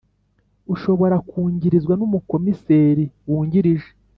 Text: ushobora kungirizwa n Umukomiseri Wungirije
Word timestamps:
ushobora 0.73 1.15
kungirizwa 1.29 1.93
n 1.99 2.01
Umukomiseri 2.07 3.03
Wungirije 3.27 3.89